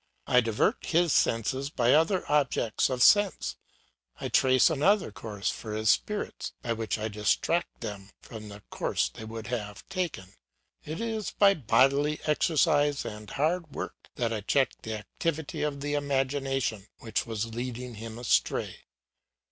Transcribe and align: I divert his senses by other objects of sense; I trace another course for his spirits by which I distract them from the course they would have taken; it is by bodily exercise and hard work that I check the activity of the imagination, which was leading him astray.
I 0.25 0.41
divert 0.41 0.87
his 0.87 1.13
senses 1.13 1.69
by 1.69 1.93
other 1.93 2.23
objects 2.27 2.89
of 2.89 3.03
sense; 3.03 3.57
I 4.19 4.29
trace 4.29 4.67
another 4.71 5.11
course 5.11 5.51
for 5.51 5.75
his 5.75 5.91
spirits 5.91 6.53
by 6.63 6.73
which 6.73 6.97
I 6.97 7.07
distract 7.07 7.81
them 7.81 8.09
from 8.19 8.49
the 8.49 8.61
course 8.71 9.09
they 9.09 9.25
would 9.25 9.45
have 9.45 9.87
taken; 9.89 10.33
it 10.83 10.99
is 10.99 11.29
by 11.29 11.53
bodily 11.53 12.19
exercise 12.25 13.05
and 13.05 13.29
hard 13.29 13.75
work 13.75 14.09
that 14.15 14.33
I 14.33 14.41
check 14.41 14.71
the 14.81 14.97
activity 14.97 15.61
of 15.61 15.81
the 15.81 15.93
imagination, 15.93 16.87
which 16.97 17.27
was 17.27 17.53
leading 17.53 17.93
him 17.93 18.17
astray. 18.17 18.77